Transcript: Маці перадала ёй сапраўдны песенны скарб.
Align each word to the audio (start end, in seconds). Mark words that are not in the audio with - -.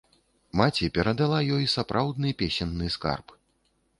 Маці 0.59 0.87
перадала 0.95 1.41
ёй 1.57 1.67
сапраўдны 1.75 2.33
песенны 2.41 2.85
скарб. 2.99 3.37